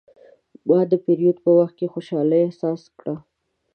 [0.67, 3.15] ما د پیرود په وخت خوشحالي احساس کړه.